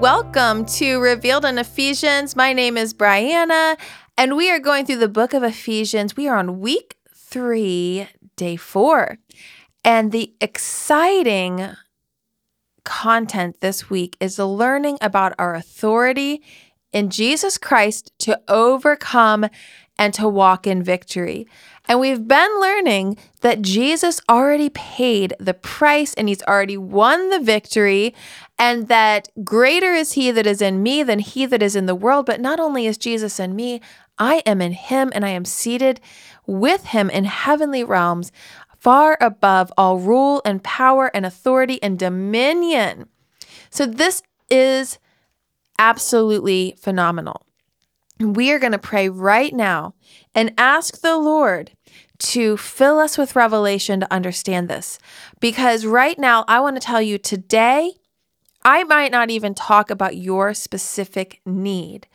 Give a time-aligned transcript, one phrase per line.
[0.00, 2.34] welcome to Revealed in Ephesians.
[2.34, 3.78] My name is Brianna,
[4.16, 6.16] and we are going through the book of Ephesians.
[6.16, 9.18] We are on week three, day four.
[9.84, 11.68] And the exciting
[12.82, 16.42] content this week is learning about our authority
[16.94, 19.50] in Jesus Christ to overcome
[19.98, 21.46] and to walk in victory.
[21.90, 27.40] And we've been learning that Jesus already paid the price and he's already won the
[27.40, 28.14] victory,
[28.56, 31.96] and that greater is he that is in me than he that is in the
[31.96, 32.26] world.
[32.26, 33.80] But not only is Jesus in me,
[34.20, 36.00] I am in him and I am seated
[36.46, 38.30] with him in heavenly realms,
[38.78, 43.08] far above all rule and power and authority and dominion.
[43.70, 45.00] So, this is
[45.76, 47.44] absolutely phenomenal.
[48.20, 49.94] We are going to pray right now
[50.34, 51.72] and ask the Lord
[52.18, 54.98] to fill us with revelation to understand this.
[55.40, 57.94] Because right now, I want to tell you today,
[58.62, 62.06] I might not even talk about your specific need,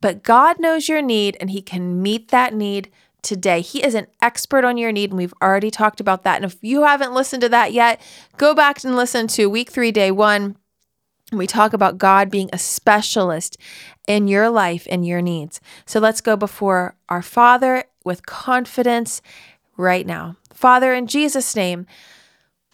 [0.00, 3.60] but God knows your need and He can meet that need today.
[3.60, 6.36] He is an expert on your need, and we've already talked about that.
[6.36, 8.00] And if you haven't listened to that yet,
[8.36, 10.56] go back and listen to week three, day one.
[11.32, 13.58] We talk about God being a specialist
[14.06, 15.60] in your life and your needs.
[15.84, 19.20] So let's go before our Father with confidence
[19.76, 20.36] right now.
[20.54, 21.86] Father, in Jesus' name,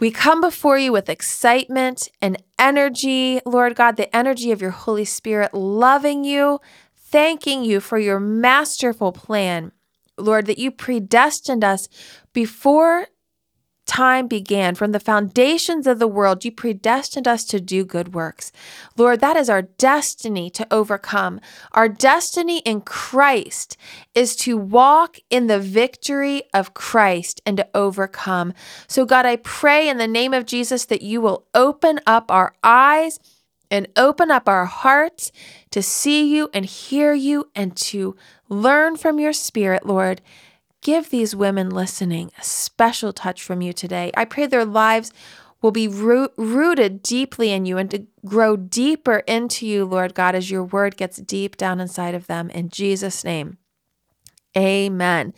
[0.00, 5.04] we come before you with excitement and energy, Lord God, the energy of your Holy
[5.04, 6.60] Spirit, loving you,
[6.96, 9.72] thanking you for your masterful plan,
[10.16, 11.88] Lord, that you predestined us
[12.32, 13.06] before
[13.86, 18.52] time began, from the foundations of the world, you predestined us to do good works.
[18.96, 21.40] Lord, that is our destiny to overcome.
[21.72, 23.76] Our destiny in Christ
[24.14, 28.54] is to walk in the victory of Christ and to overcome.
[28.86, 32.54] So, God, I pray in the name of Jesus that you will open up our
[32.62, 33.18] eyes
[33.70, 35.32] and open up our hearts
[35.70, 38.16] to see you and hear you and to
[38.48, 40.20] learn from your spirit, Lord.
[40.84, 44.12] Give these women listening a special touch from you today.
[44.18, 45.12] I pray their lives
[45.62, 50.34] will be root, rooted deeply in you and to grow deeper into you, Lord God,
[50.34, 52.50] as your word gets deep down inside of them.
[52.50, 53.56] In Jesus' name.
[54.54, 55.32] Amen.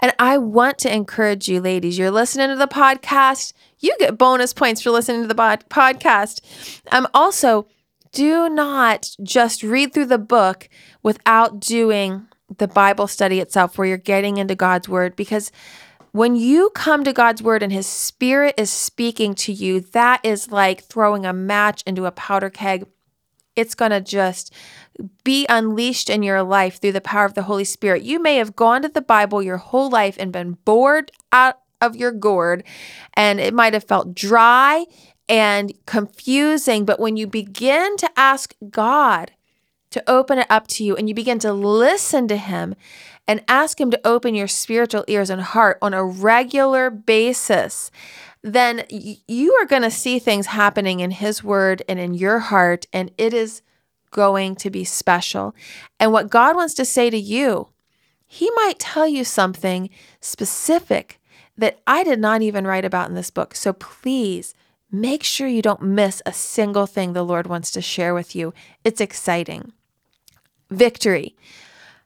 [0.00, 3.52] And I want to encourage you, ladies, you're listening to the podcast.
[3.78, 6.80] You get bonus points for listening to the podcast.
[6.90, 7.68] Um, also,
[8.12, 10.70] do not just read through the book
[11.02, 12.28] without doing
[12.58, 15.50] the Bible study itself, where you're getting into God's word, because
[16.12, 20.50] when you come to God's word and his spirit is speaking to you, that is
[20.50, 22.86] like throwing a match into a powder keg.
[23.54, 24.52] It's going to just
[25.24, 28.02] be unleashed in your life through the power of the Holy Spirit.
[28.02, 31.96] You may have gone to the Bible your whole life and been bored out of
[31.96, 32.64] your gourd,
[33.14, 34.86] and it might have felt dry
[35.28, 36.84] and confusing.
[36.86, 39.32] But when you begin to ask God,
[39.96, 42.74] to open it up to you and you begin to listen to Him
[43.26, 47.90] and ask Him to open your spiritual ears and heart on a regular basis,
[48.42, 52.86] then you are going to see things happening in His Word and in your heart,
[52.92, 53.62] and it is
[54.10, 55.54] going to be special.
[55.98, 57.68] And what God wants to say to you,
[58.26, 59.90] He might tell you something
[60.20, 61.18] specific
[61.58, 63.54] that I did not even write about in this book.
[63.54, 64.54] So please,
[64.90, 68.54] Make sure you don't miss a single thing the Lord wants to share with you.
[68.84, 69.72] It's exciting.
[70.70, 71.36] Victory.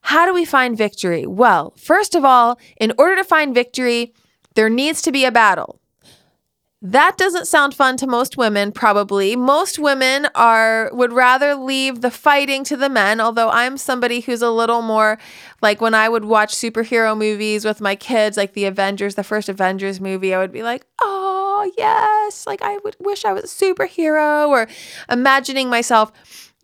[0.03, 1.27] How do we find victory?
[1.27, 4.15] Well, first of all, in order to find victory,
[4.55, 5.81] there needs to be a battle.
[6.83, 9.37] That doesn't sound fun to most women, probably.
[9.37, 14.41] Most women are would rather leave the fighting to the men, although I'm somebody who's
[14.41, 15.19] a little more
[15.61, 19.51] like when I would watch superhero movies with my kids, like the Avengers, the first
[19.51, 23.47] Avengers movie, I would be like, "Oh, yes, like I would wish I was a
[23.47, 24.67] superhero," or
[25.11, 26.11] imagining myself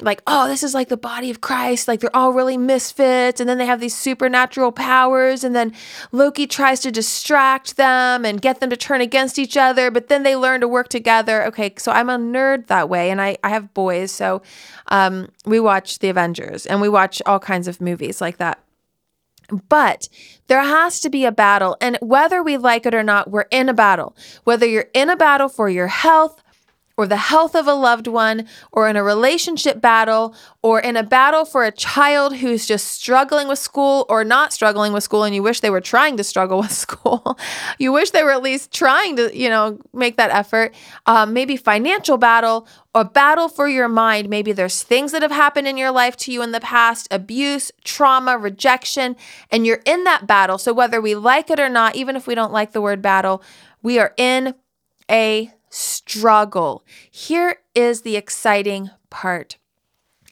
[0.03, 1.89] like, oh, this is like the body of Christ.
[1.89, 3.41] Like they're all really misfits.
[3.41, 5.43] And then they have these supernatural powers.
[5.43, 5.73] And then
[6.13, 9.91] Loki tries to distract them and get them to turn against each other.
[9.91, 11.45] But then they learn to work together.
[11.47, 11.73] Okay.
[11.79, 13.11] So I'm a nerd that way.
[13.11, 14.13] And I, I have boys.
[14.13, 14.43] So
[14.89, 18.63] um, we watch The Avengers and we watch all kinds of movies like that.
[19.69, 20.09] But
[20.49, 21.77] there has to be a battle.
[21.81, 24.17] And whether we like it or not, we're in a battle.
[24.45, 26.43] Whether you're in a battle for your health,
[26.97, 31.03] or the health of a loved one, or in a relationship battle, or in a
[31.03, 35.35] battle for a child who's just struggling with school or not struggling with school, and
[35.35, 37.39] you wish they were trying to struggle with school.
[37.79, 40.75] you wish they were at least trying to, you know, make that effort.
[41.07, 42.67] Um, maybe financial battle,
[42.97, 44.31] or battle for your mind.
[44.31, 47.71] Maybe there's things that have happened in your life to you in the past abuse,
[47.85, 49.17] trauma, rejection,
[49.51, 50.57] and you're in that battle.
[50.57, 53.43] So, whether we like it or not, even if we don't like the word battle,
[53.83, 54.55] we are in
[55.11, 56.85] a struggle.
[57.11, 59.59] Here is the exciting part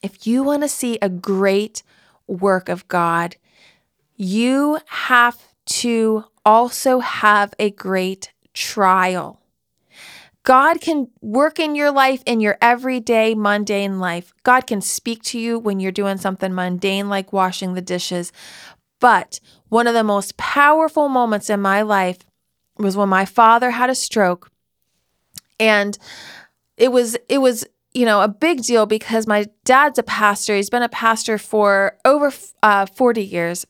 [0.05, 1.83] if you want to see a great
[2.27, 3.37] work of God,
[4.17, 9.41] you have to also have a great trial.
[10.43, 14.35] God can work in your life in your everyday mundane life.
[14.43, 18.31] God can speak to you when you're doing something mundane like washing the dishes.
[19.01, 19.41] But
[19.71, 22.19] one of the most powerful moments in my life
[22.77, 24.51] was when my father had a stroke.
[25.59, 25.97] And
[26.77, 30.57] it was it was you know a big deal because my dad's a pastor.
[30.57, 33.67] He's been a pastor for over uh, 40 years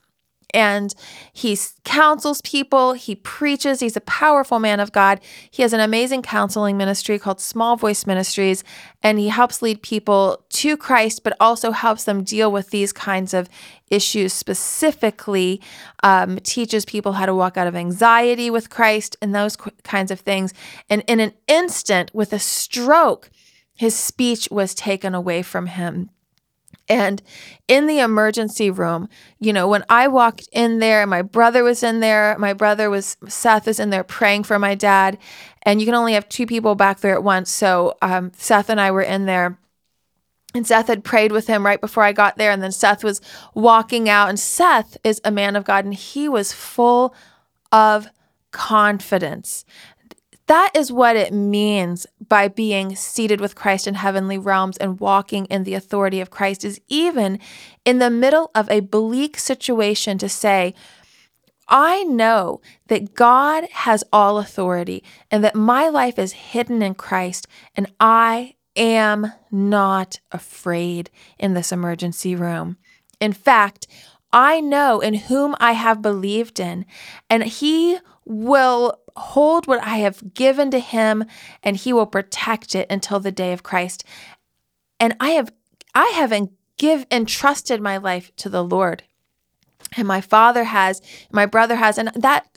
[0.54, 0.94] and
[1.32, 5.20] he counsels people, he preaches, he's a powerful man of God.
[5.50, 8.62] He has an amazing counseling ministry called Small Voice Ministries,
[9.02, 13.34] and he helps lead people to Christ, but also helps them deal with these kinds
[13.34, 13.48] of
[13.90, 15.60] issues specifically,
[16.04, 20.12] um, teaches people how to walk out of anxiety with Christ and those qu- kinds
[20.12, 20.54] of things.
[20.88, 23.28] And in an instant, with a stroke,
[23.74, 26.10] his speech was taken away from him
[26.88, 27.22] and
[27.66, 29.08] in the emergency room,
[29.38, 32.36] you know, when I walked in there, my brother was in there.
[32.38, 35.18] My brother was, Seth is in there praying for my dad.
[35.62, 37.50] And you can only have two people back there at once.
[37.50, 39.58] So um, Seth and I were in there.
[40.54, 42.50] And Seth had prayed with him right before I got there.
[42.50, 43.20] And then Seth was
[43.54, 44.28] walking out.
[44.28, 47.14] And Seth is a man of God, and he was full
[47.72, 48.08] of
[48.52, 49.64] confidence.
[50.46, 55.46] That is what it means by being seated with Christ in heavenly realms and walking
[55.46, 57.38] in the authority of Christ, is even
[57.84, 60.74] in the middle of a bleak situation to say,
[61.66, 67.46] I know that God has all authority and that my life is hidden in Christ,
[67.74, 72.76] and I am not afraid in this emergency room.
[73.18, 73.86] In fact,
[74.30, 76.84] I know in whom I have believed in,
[77.30, 81.24] and He will hold what I have given to him
[81.62, 84.04] and he will protect it until the day of Christ.
[84.98, 85.52] And I have
[85.94, 89.04] I haven't give entrusted my life to the Lord.
[89.96, 91.00] And my father has,
[91.30, 92.48] my brother has, and that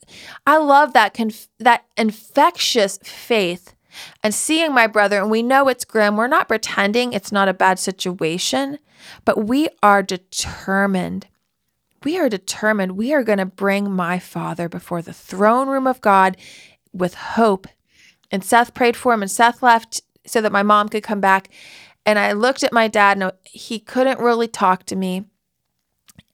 [0.47, 3.75] I love that conf, that infectious faith
[4.23, 6.17] and seeing my brother, and we know it's grim.
[6.17, 8.79] We're not pretending it's not a bad situation,
[9.25, 11.27] but we are determined
[12.03, 16.01] we are determined we are going to bring my father before the throne room of
[16.01, 16.37] God
[16.93, 17.67] with hope.
[18.31, 21.49] And Seth prayed for him, and Seth left so that my mom could come back.
[22.05, 25.25] And I looked at my dad, and he couldn't really talk to me.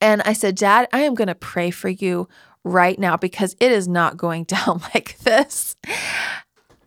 [0.00, 2.28] And I said, Dad, I am going to pray for you
[2.62, 5.76] right now because it is not going down like this.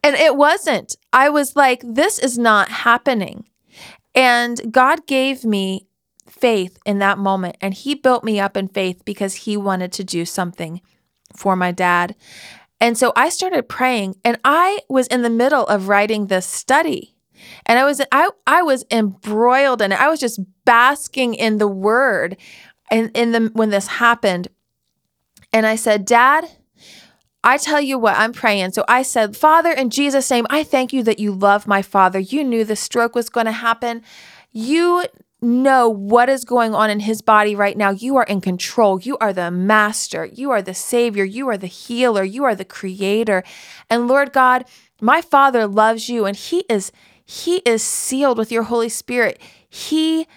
[0.04, 0.96] And it wasn't.
[1.12, 3.46] I was like, this is not happening.
[4.16, 5.87] And God gave me
[6.40, 7.58] faith in that moment.
[7.62, 10.82] And he built me up in faith because he wanted to do something
[11.36, 12.16] for my dad.
[12.80, 17.16] And so I started praying and I was in the middle of writing this study.
[17.66, 20.00] And I was I I was embroiled in it.
[20.00, 22.38] I was just basking in the word
[22.90, 24.48] and in the when this happened.
[25.54, 26.50] And I said, "Dad,
[27.44, 28.72] I tell you what, I'm praying.
[28.72, 32.20] So I said, Father, in Jesus' name, I thank you that you love my father.
[32.20, 34.02] You knew the stroke was going to happen.
[34.52, 35.06] You
[35.42, 37.92] know what is going on in his body right now.
[37.92, 39.00] You are in control.
[39.00, 40.26] You are the master.
[40.26, 41.24] You are the savior.
[41.24, 42.24] You are the healer.
[42.24, 43.44] You are the creator.
[43.90, 44.66] And Lord God,
[45.00, 46.92] my Father loves you and he is
[47.24, 49.40] he is sealed with your Holy Spirit.
[49.70, 50.28] He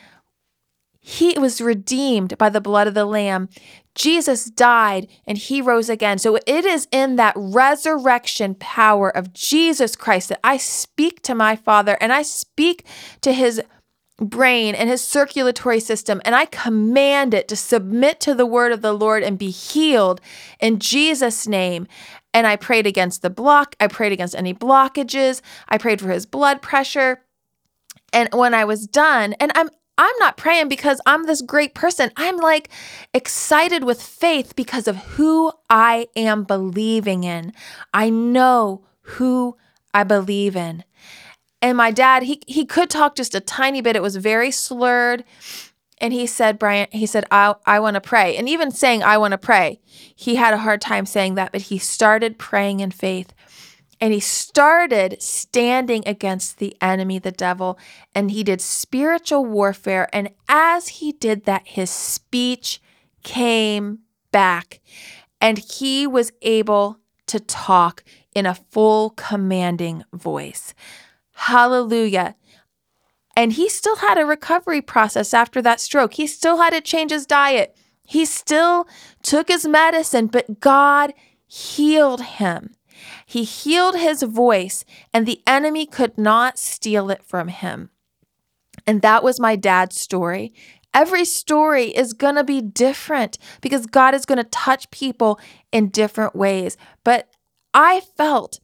[1.03, 3.49] he was redeemed by the blood of the lamb.
[3.95, 6.19] Jesus died and he rose again.
[6.19, 11.57] So it is in that resurrection power of Jesus Christ that I speak to my
[11.57, 12.85] Father and I speak
[13.23, 13.63] to his
[14.21, 18.83] brain and his circulatory system, and I command it to submit to the word of
[18.83, 20.21] the Lord and be healed
[20.61, 21.87] in Jesus' name.
[22.33, 23.75] And I prayed against the block.
[23.81, 25.41] I prayed against any blockages.
[25.69, 27.23] I prayed for his blood pressure.
[28.13, 32.11] And when I was done, and I'm I'm not praying because I'm this great person.
[32.17, 32.71] I'm like
[33.13, 37.53] excited with faith because of who I am believing in.
[37.93, 39.59] I know who
[39.93, 40.85] I believe in.
[41.63, 43.97] And my dad, he he could talk just a tiny bit.
[43.97, 45.25] It was very slurred.
[45.99, 48.37] And he said, Brian, he said, I, I want to pray.
[48.37, 51.63] And even saying, I want to pray, he had a hard time saying that, but
[51.63, 53.35] he started praying in faith.
[54.01, 57.79] And he started standing against the enemy, the devil,
[58.15, 60.09] and he did spiritual warfare.
[60.11, 62.81] And as he did that, his speech
[63.23, 63.99] came
[64.33, 64.81] back
[65.39, 68.03] and he was able to talk
[68.35, 70.73] in a full commanding voice.
[71.41, 72.37] Hallelujah.
[73.35, 76.15] And he still had a recovery process after that stroke.
[76.15, 77.75] He still had to change his diet.
[78.07, 78.87] He still
[79.23, 81.15] took his medicine, but God
[81.47, 82.75] healed him.
[83.25, 87.89] He healed his voice, and the enemy could not steal it from him.
[88.87, 90.53] And that was my dad's story.
[90.93, 95.41] Every story is going to be different because God is going to touch people
[95.73, 96.77] in different ways.
[97.03, 97.31] But
[97.73, 98.61] I felt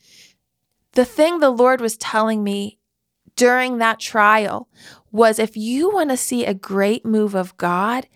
[0.97, 2.79] the thing the Lord was telling me
[3.37, 4.67] during that trial
[5.13, 8.09] was if you want to see a great move of God,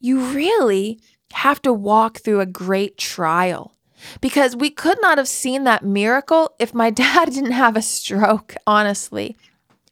[0.00, 0.98] you really
[1.34, 3.76] have to walk through a great trial.
[4.20, 8.54] Because we could not have seen that miracle if my dad didn't have a stroke,
[8.66, 9.36] honestly.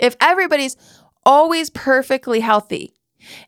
[0.00, 0.76] If everybody's
[1.26, 2.94] always perfectly healthy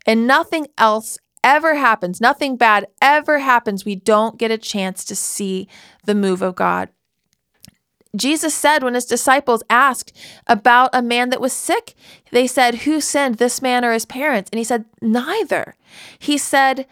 [0.06, 5.16] and nothing else ever happens, nothing bad ever happens, we don't get a chance to
[5.16, 5.66] see
[6.04, 6.90] the move of God.
[8.14, 10.14] Jesus said when his disciples asked
[10.46, 11.94] about a man that was sick,
[12.30, 14.50] they said, Who sinned, this man or his parents?
[14.50, 15.76] And he said, Neither.
[16.18, 16.86] He said,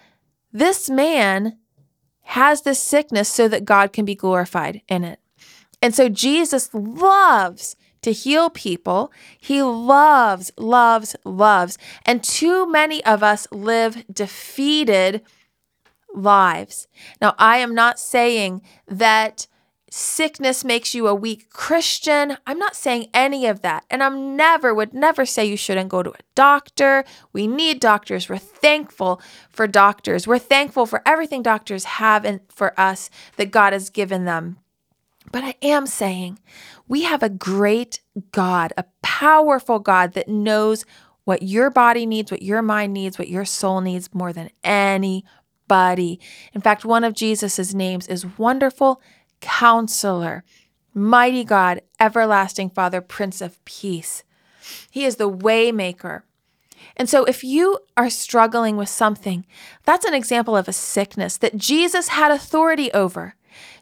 [0.53, 1.59] This man
[2.23, 5.21] has this sickness so that God can be glorified in it.
[5.83, 9.13] And so Jesus loves to heal people.
[9.39, 11.77] He loves, loves, loves.
[12.07, 15.23] And too many of us live defeated
[16.15, 16.89] lives.
[17.21, 19.47] Now, I am not saying that
[19.91, 22.39] sickness makes you a weak Christian.
[22.47, 23.85] I'm not saying any of that.
[23.91, 27.05] And I'm never, would never say you shouldn't go to a doctor.
[27.33, 28.29] We need doctors.
[28.29, 29.21] We're thankful
[29.51, 30.27] for doctors.
[30.27, 34.59] We're thankful for everything doctors have and for us that God has given them.
[35.33, 36.39] But I am saying
[36.89, 38.01] we have a great
[38.33, 40.85] God, a powerful God that knows
[41.25, 46.19] what your body needs, what your mind needs, what your soul needs more than anybody.
[46.53, 49.01] In fact, one of Jesus's names is wonderful
[49.41, 50.45] counselor,
[50.95, 54.23] mighty God, everlasting Father, Prince of Peace.
[54.91, 56.23] He is the waymaker.
[56.97, 59.47] And so if you are struggling with something,
[59.85, 63.35] that's an example of a sickness that Jesus had authority over.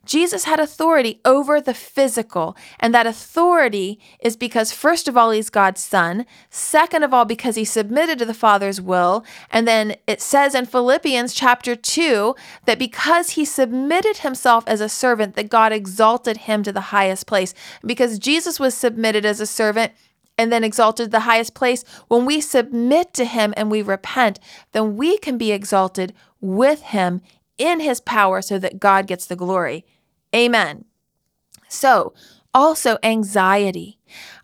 [0.09, 5.51] Jesus had authority over the physical, and that authority is because, first of all, he's
[5.51, 6.25] God's son.
[6.49, 9.23] Second of all, because he submitted to the Father's will.
[9.51, 12.35] And then it says in Philippians chapter 2
[12.65, 17.27] that because he submitted himself as a servant, that God exalted him to the highest
[17.27, 17.53] place.
[17.85, 19.93] Because Jesus was submitted as a servant,
[20.39, 24.39] and then exalted to the highest place, when we submit to him and we repent,
[24.73, 27.21] then we can be exalted with him
[27.59, 29.85] in his power so that God gets the glory.
[30.35, 30.85] Amen.
[31.69, 32.15] So,
[32.55, 33.99] also anxiety.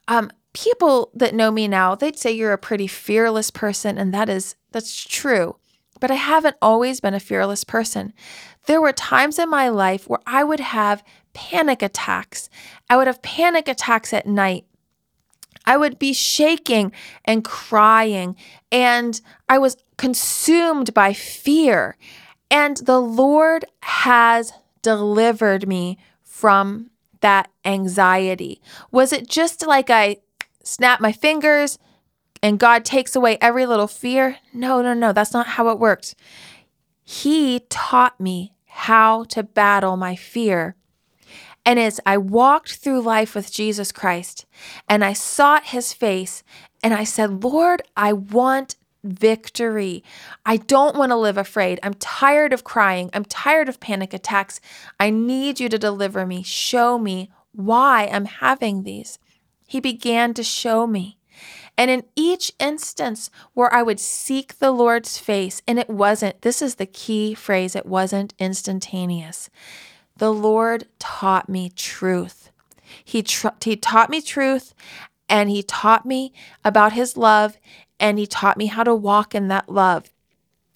[0.09, 4.29] Um, people that know me now, they'd say you're a pretty fearless person, and that
[4.29, 5.57] is that's true.
[6.01, 8.13] But I haven't always been a fearless person.
[8.67, 12.49] There were times in my life where I would have panic attacks.
[12.91, 14.65] I would have panic attacks at night.
[15.67, 16.93] I would be shaking
[17.25, 18.37] and crying,
[18.71, 21.97] and I was consumed by fear.
[22.51, 24.53] And the Lord has
[24.85, 28.61] delivered me from that anxiety?
[28.93, 30.19] Was it just like I
[30.63, 31.79] snap my fingers
[32.43, 34.37] and God takes away every little fear?
[34.53, 36.15] No, no, no, that's not how it worked.
[37.03, 40.77] He taught me how to battle my fear.
[41.67, 44.45] And as I walked through life with Jesus Christ
[44.89, 46.43] and I sought his face
[46.83, 50.03] and I said, Lord, I want victory.
[50.45, 51.79] I don't want to live afraid.
[51.83, 53.11] I'm tired of crying.
[53.13, 54.61] I'm tired of panic attacks.
[54.99, 56.43] I need you to deliver me.
[56.43, 59.19] Show me why I'm having these.
[59.67, 61.19] He began to show me.
[61.77, 66.63] And in each instance where I would seek the Lord's face, and it wasn't, this
[66.63, 69.51] is the key phrase, it wasn't instantaneous.
[70.17, 72.51] The Lord taught me truth.
[73.05, 74.75] He, tr- he taught me truth
[75.29, 76.33] and he taught me
[76.65, 77.59] about his love
[78.05, 80.11] and he taught me how to walk in that love.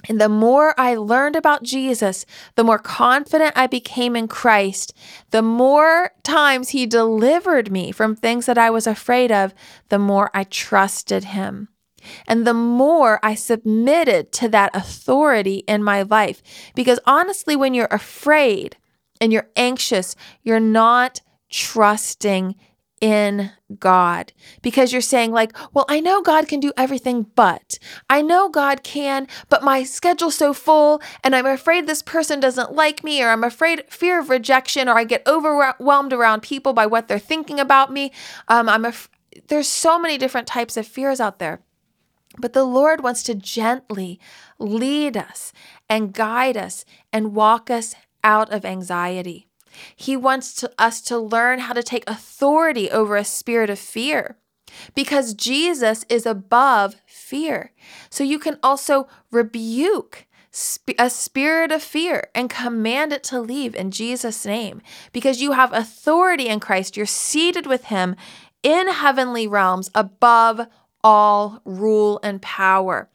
[0.09, 4.95] And the more I learned about Jesus, the more confident I became in Christ,
[5.31, 9.53] the more times he delivered me from things that I was afraid of,
[9.91, 11.69] the more I trusted him.
[12.27, 16.41] And the more I submitted to that authority in my life.
[16.75, 18.79] Because honestly, when you're afraid
[19.21, 21.21] and you're anxious, you're not
[21.51, 22.55] trusting
[23.01, 27.79] in God because you're saying, like, well, I know God can do everything, but
[28.09, 32.73] I know God can, but my schedule's so full and I'm afraid this person doesn't
[32.73, 36.87] like me, or I'm afraid fear of rejection, or I get overwhelmed around people by
[36.87, 38.13] what they're thinking about me.
[38.49, 39.11] Um, I'm af-
[39.49, 41.61] there's so many different types of fears out there.
[42.39, 44.21] But the Lord wants to gently
[44.59, 45.53] lead us
[45.89, 49.48] and guide us and walk us out of anxiety.
[49.95, 54.37] He wants to, us to learn how to take authority over a spirit of fear
[54.95, 57.73] because Jesus is above fear.
[58.11, 60.27] So you can also rebuke
[60.99, 64.81] a spirit of fear and command it to leave in Jesus' name
[65.13, 66.97] because you have authority in Christ.
[66.97, 68.17] You're seated with Him
[68.63, 70.67] in heavenly realms above
[71.05, 73.09] all rule and power.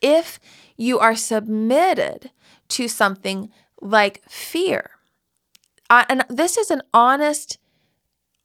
[0.00, 0.40] If
[0.76, 2.30] you are submitted
[2.68, 4.90] to something like fear,
[6.08, 7.58] and this is an honest,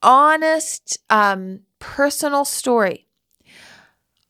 [0.02, 3.08] honest, um, personal story.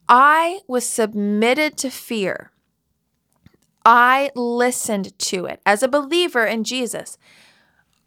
[0.09, 2.51] I was submitted to fear.
[3.85, 7.17] I listened to it as a believer in Jesus.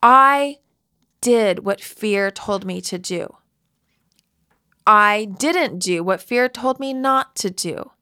[0.03, 0.59] I
[1.21, 3.37] did what fear told me to do.
[4.87, 7.93] I didn't do what fear told me not to do.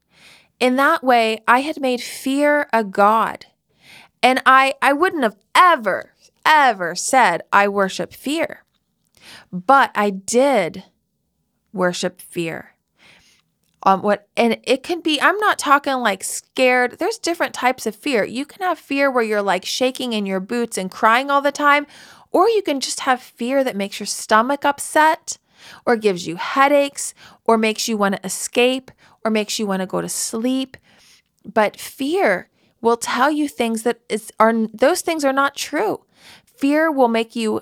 [0.59, 3.45] In that way, I had made fear a God.
[4.21, 6.13] And I, I wouldn't have ever,
[6.49, 8.65] ever said I worship fear.
[9.51, 10.83] But I did
[11.71, 12.73] worship fear.
[13.83, 16.99] Um, what and it can be, I'm not talking like scared.
[16.99, 18.25] There's different types of fear.
[18.25, 21.51] You can have fear where you're like shaking in your boots and crying all the
[21.51, 21.87] time,
[22.31, 25.37] or you can just have fear that makes your stomach upset
[25.85, 27.13] or gives you headaches
[27.45, 28.91] or makes you want to escape
[29.23, 30.75] or makes you want to go to sleep.
[31.45, 32.49] But fear
[32.81, 36.03] will tell you things that is are those things are not true.
[36.59, 37.61] Fear will make you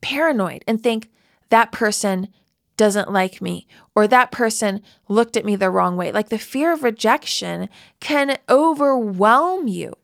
[0.00, 1.10] paranoid and think
[1.48, 2.28] that person
[2.76, 3.66] doesn't like me
[3.96, 6.12] or that person looked at me the wrong way.
[6.12, 7.68] Like the fear of rejection
[7.98, 9.94] can overwhelm you.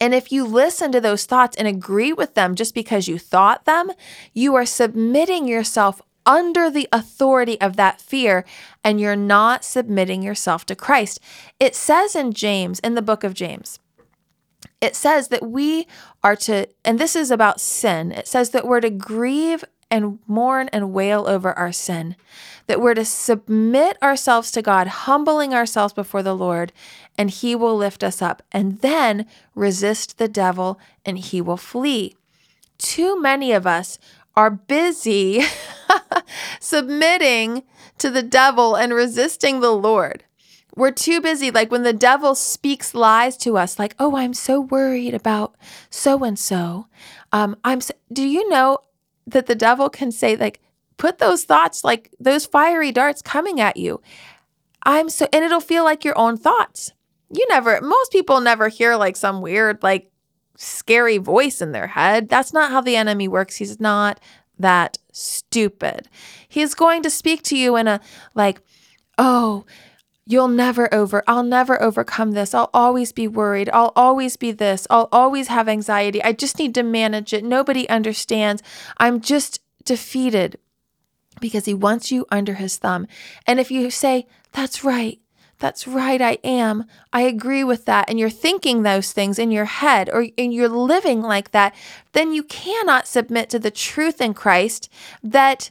[0.00, 3.66] And if you listen to those thoughts and agree with them just because you thought
[3.66, 3.90] them,
[4.32, 8.46] you are submitting yourself under the authority of that fear
[8.82, 11.20] and you're not submitting yourself to Christ.
[11.58, 13.78] It says in James, in the book of James,
[14.80, 15.86] it says that we
[16.22, 20.68] are to, and this is about sin, it says that we're to grieve and mourn
[20.72, 22.16] and wail over our sin,
[22.66, 26.72] that we're to submit ourselves to God, humbling ourselves before the Lord,
[27.18, 32.16] and He will lift us up, and then resist the devil, and He will flee.
[32.78, 33.98] Too many of us
[34.36, 35.42] are busy
[36.60, 37.64] submitting
[37.98, 40.24] to the devil and resisting the Lord.
[40.76, 41.50] We're too busy.
[41.50, 45.56] Like when the devil speaks lies to us, like, oh, I'm so worried about
[45.90, 46.86] so and so.
[47.32, 47.80] Um, I'm.
[47.80, 48.78] So, do you know
[49.26, 50.60] that the devil can say like,
[51.00, 54.00] put those thoughts like those fiery darts coming at you.
[54.82, 56.92] I'm so, and it'll feel like your own thoughts.
[57.32, 57.80] You never.
[57.80, 60.10] Most people never hear like some weird like
[60.56, 62.28] scary voice in their head.
[62.28, 63.56] That's not how the enemy works.
[63.56, 64.20] He's not
[64.58, 66.08] that stupid.
[66.48, 68.00] He's going to speak to you in a
[68.34, 68.60] like,
[69.16, 69.64] oh,
[70.26, 72.54] you'll never over, I'll never overcome this.
[72.54, 73.70] I'll always be worried.
[73.72, 74.86] I'll always be this.
[74.90, 76.22] I'll always have anxiety.
[76.22, 77.44] I just need to manage it.
[77.44, 78.62] Nobody understands.
[78.98, 80.58] I'm just defeated
[81.40, 83.06] because he wants you under his thumb.
[83.46, 85.18] And if you say, that's right,
[85.58, 86.84] that's right, I am.
[87.12, 88.08] I agree with that.
[88.08, 91.74] And you're thinking those things in your head or and you're living like that,
[92.12, 94.88] then you cannot submit to the truth in Christ
[95.22, 95.70] that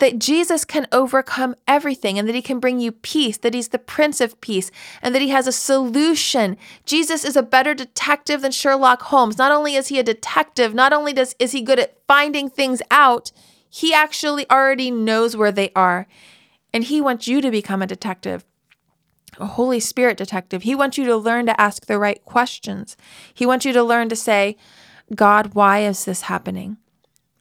[0.00, 3.78] that Jesus can overcome everything and that he can bring you peace, that he's the
[3.78, 6.56] prince of peace and that he has a solution.
[6.84, 9.38] Jesus is a better detective than Sherlock Holmes.
[9.38, 12.82] Not only is he a detective, not only does is he good at finding things
[12.90, 13.30] out,
[13.68, 16.08] he actually already knows where they are.
[16.72, 18.44] And he wants you to become a detective
[19.38, 20.62] a Holy Spirit detective.
[20.62, 22.96] He wants you to learn to ask the right questions.
[23.32, 24.56] He wants you to learn to say,
[25.14, 26.76] God, why is this happening?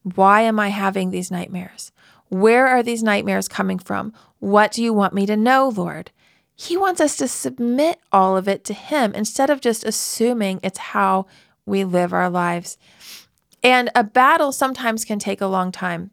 [0.03, 1.91] Why am I having these nightmares?
[2.29, 4.13] Where are these nightmares coming from?
[4.39, 6.11] What do you want me to know, Lord?
[6.55, 10.79] He wants us to submit all of it to Him instead of just assuming it's
[10.79, 11.25] how
[11.65, 12.77] we live our lives.
[13.63, 16.11] And a battle sometimes can take a long time.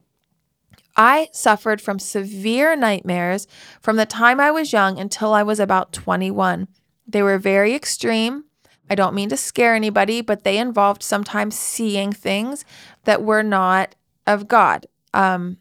[0.97, 3.47] I suffered from severe nightmares
[3.81, 6.69] from the time I was young until I was about 21.
[7.07, 8.45] They were very extreme.
[8.89, 12.65] I don't mean to scare anybody, but they involved sometimes seeing things
[13.05, 13.95] that were not
[14.27, 14.87] of God.
[15.13, 15.59] Um,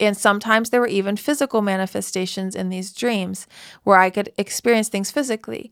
[0.00, 3.46] and sometimes there were even physical manifestations in these dreams
[3.84, 5.70] where I could experience things physically.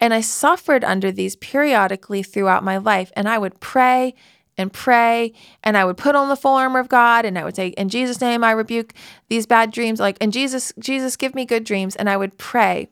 [0.00, 3.10] And I suffered under these periodically throughout my life.
[3.16, 4.14] And I would pray
[4.56, 5.32] and pray
[5.62, 7.88] and I would put on the full armor of God and I would say in
[7.88, 8.94] Jesus name I rebuke
[9.28, 12.88] these bad dreams like and Jesus Jesus give me good dreams and I would pray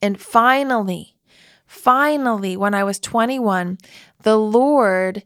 [0.00, 1.16] and finally
[1.66, 3.78] finally when I was 21
[4.22, 5.24] the Lord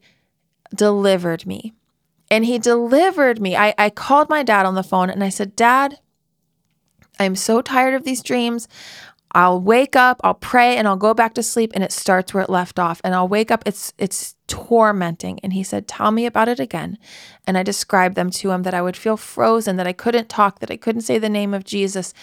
[0.74, 1.74] delivered me
[2.30, 5.56] and he delivered me I, I called my dad on the phone and I said
[5.56, 5.98] dad
[7.18, 8.68] I'm so tired of these dreams
[9.34, 12.44] I'll wake up, I'll pray, and I'll go back to sleep, and it starts where
[12.44, 13.00] it left off.
[13.02, 15.40] And I'll wake up, it's it's tormenting.
[15.42, 16.98] And he said, Tell me about it again.
[17.44, 20.60] And I described them to him that I would feel frozen, that I couldn't talk,
[20.60, 22.14] that I couldn't say the name of Jesus,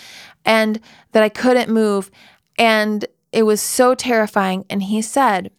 [0.45, 0.79] and
[1.11, 2.09] that I couldn't move.
[2.57, 4.65] And it was so terrifying.
[4.69, 5.51] And he said,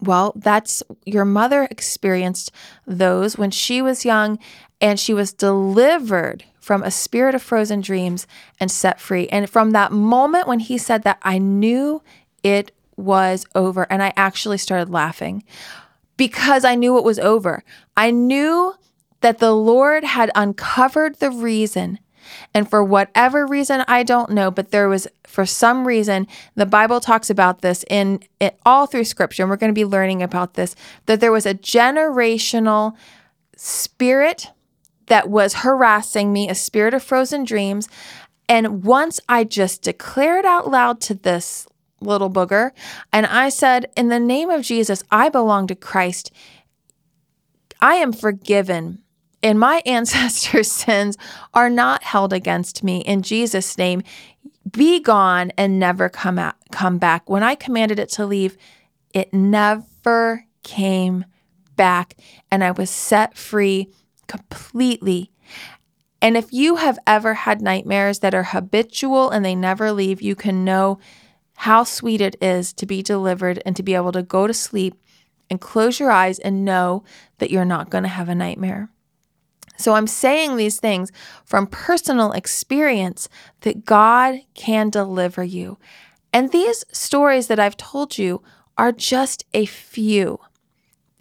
[0.00, 2.50] well, that's your mother experienced
[2.86, 4.38] those when she was young
[4.80, 8.26] and she was delivered from a spirit of frozen dreams
[8.60, 9.28] and set free.
[9.28, 12.02] And from that moment when he said that, I knew
[12.42, 13.86] it was over.
[13.90, 15.44] And I actually started laughing
[16.16, 17.62] because I knew it was over.
[17.96, 18.74] I knew
[19.20, 21.98] that the Lord had uncovered the reason.
[22.54, 27.00] And for whatever reason, I don't know, but there was, for some reason, the Bible
[27.00, 29.42] talks about this in it all through scripture.
[29.42, 30.74] And we're going to be learning about this
[31.06, 32.94] that there was a generational
[33.56, 34.50] spirit
[35.06, 37.88] that was harassing me, a spirit of frozen dreams.
[38.48, 41.66] And once I just declared out loud to this
[42.00, 42.72] little booger,
[43.12, 46.30] and I said, In the name of Jesus, I belong to Christ.
[47.80, 49.02] I am forgiven.
[49.42, 51.16] And my ancestors' sins
[51.54, 53.00] are not held against me.
[53.00, 54.02] In Jesus' name,
[54.70, 57.28] be gone and never come out, come back.
[57.30, 58.56] When I commanded it to leave,
[59.14, 61.24] it never came
[61.76, 62.16] back,
[62.50, 63.88] and I was set free
[64.26, 65.30] completely.
[66.20, 70.34] And if you have ever had nightmares that are habitual and they never leave, you
[70.34, 70.98] can know
[71.56, 74.94] how sweet it is to be delivered and to be able to go to sleep
[75.48, 77.04] and close your eyes and know
[77.38, 78.90] that you're not going to have a nightmare.
[79.76, 81.12] So I'm saying these things
[81.44, 83.28] from personal experience
[83.60, 85.78] that God can deliver you.
[86.32, 88.42] And these stories that I've told you
[88.76, 90.38] are just a few.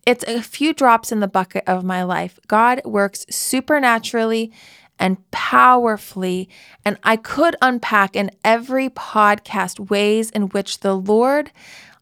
[0.05, 2.39] It's a few drops in the bucket of my life.
[2.47, 4.51] God works supernaturally
[4.99, 6.49] and powerfully.
[6.83, 11.51] And I could unpack in every podcast ways in which the Lord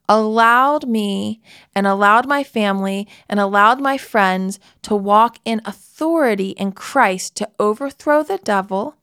[0.09, 1.41] allowed me
[1.73, 7.49] and allowed my family and allowed my friends to walk in authority in Christ to
[7.59, 8.95] overthrow the devil,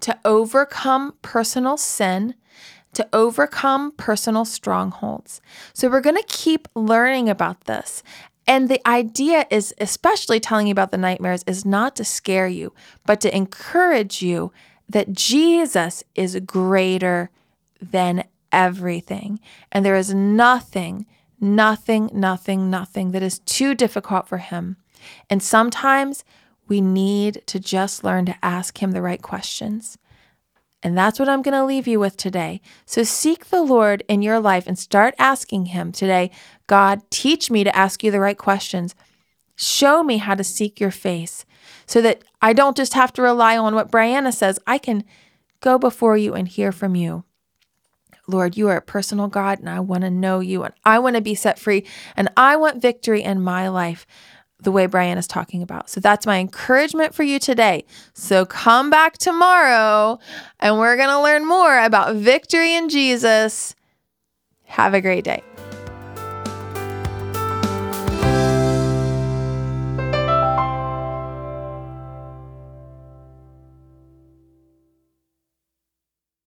[0.00, 2.34] to overcome personal sin,
[2.94, 5.40] to overcome personal strongholds.
[5.72, 8.02] So, we're going to keep learning about this.
[8.46, 12.72] And the idea is, especially telling you about the nightmares, is not to scare you,
[13.06, 14.52] but to encourage you
[14.88, 17.30] that Jesus is greater
[17.80, 19.40] than everything.
[19.72, 21.06] And there is nothing,
[21.40, 24.76] nothing, nothing, nothing that is too difficult for him.
[25.28, 26.24] And sometimes
[26.68, 29.98] we need to just learn to ask him the right questions.
[30.82, 32.60] And that's what I'm going to leave you with today.
[32.86, 36.30] So seek the Lord in your life and start asking Him today
[36.66, 38.94] God, teach me to ask you the right questions.
[39.56, 41.44] Show me how to seek your face
[41.84, 44.58] so that I don't just have to rely on what Brianna says.
[44.66, 45.04] I can
[45.60, 47.24] go before you and hear from you.
[48.30, 51.16] Lord, you are a personal God, and I want to know you, and I want
[51.16, 51.84] to be set free,
[52.16, 54.06] and I want victory in my life
[54.62, 55.88] the way Brian is talking about.
[55.88, 57.84] So that's my encouragement for you today.
[58.14, 60.18] So come back tomorrow
[60.58, 63.74] and we're going to learn more about victory in Jesus.
[64.64, 65.42] Have a great day.